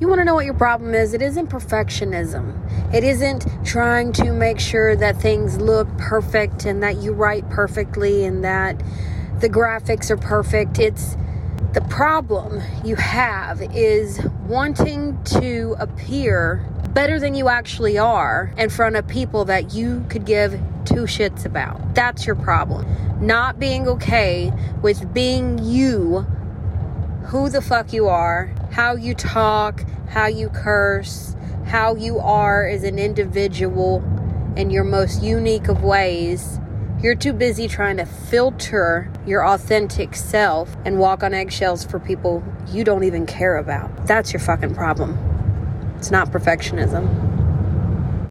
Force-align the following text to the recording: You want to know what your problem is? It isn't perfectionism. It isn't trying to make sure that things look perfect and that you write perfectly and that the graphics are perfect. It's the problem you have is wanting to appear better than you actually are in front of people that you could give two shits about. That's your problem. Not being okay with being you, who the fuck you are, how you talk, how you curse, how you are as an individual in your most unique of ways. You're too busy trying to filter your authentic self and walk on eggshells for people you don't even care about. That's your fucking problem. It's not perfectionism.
You 0.00 0.08
want 0.08 0.20
to 0.20 0.24
know 0.24 0.34
what 0.34 0.46
your 0.46 0.54
problem 0.54 0.94
is? 0.94 1.12
It 1.12 1.20
isn't 1.20 1.50
perfectionism. 1.50 2.94
It 2.94 3.04
isn't 3.04 3.46
trying 3.66 4.14
to 4.14 4.32
make 4.32 4.58
sure 4.58 4.96
that 4.96 5.20
things 5.20 5.58
look 5.58 5.94
perfect 5.98 6.64
and 6.64 6.82
that 6.82 6.96
you 7.02 7.12
write 7.12 7.50
perfectly 7.50 8.24
and 8.24 8.42
that 8.42 8.82
the 9.40 9.50
graphics 9.50 10.10
are 10.10 10.16
perfect. 10.16 10.78
It's 10.78 11.18
the 11.74 11.82
problem 11.82 12.62
you 12.82 12.96
have 12.96 13.60
is 13.74 14.24
wanting 14.46 15.22
to 15.24 15.76
appear 15.78 16.66
better 16.94 17.20
than 17.20 17.34
you 17.34 17.50
actually 17.50 17.98
are 17.98 18.54
in 18.56 18.70
front 18.70 18.96
of 18.96 19.06
people 19.06 19.44
that 19.44 19.74
you 19.74 20.02
could 20.08 20.24
give 20.24 20.52
two 20.86 21.04
shits 21.04 21.44
about. 21.44 21.94
That's 21.94 22.24
your 22.24 22.36
problem. 22.36 22.86
Not 23.20 23.58
being 23.58 23.86
okay 23.86 24.50
with 24.80 25.12
being 25.12 25.62
you, 25.62 26.20
who 27.26 27.50
the 27.50 27.60
fuck 27.60 27.92
you 27.92 28.08
are, 28.08 28.50
how 28.70 28.94
you 28.94 29.14
talk, 29.14 29.84
how 30.08 30.26
you 30.26 30.48
curse, 30.50 31.36
how 31.66 31.94
you 31.94 32.18
are 32.18 32.66
as 32.66 32.84
an 32.84 32.98
individual 32.98 34.02
in 34.56 34.70
your 34.70 34.84
most 34.84 35.22
unique 35.22 35.68
of 35.68 35.82
ways. 35.82 36.58
You're 37.02 37.14
too 37.14 37.32
busy 37.32 37.66
trying 37.66 37.96
to 37.96 38.04
filter 38.04 39.10
your 39.26 39.46
authentic 39.46 40.14
self 40.14 40.76
and 40.84 40.98
walk 40.98 41.22
on 41.22 41.32
eggshells 41.32 41.84
for 41.84 41.98
people 41.98 42.42
you 42.68 42.84
don't 42.84 43.04
even 43.04 43.24
care 43.26 43.56
about. 43.56 44.06
That's 44.06 44.32
your 44.32 44.40
fucking 44.40 44.74
problem. 44.74 45.18
It's 45.96 46.10
not 46.10 46.30
perfectionism. 46.30 47.39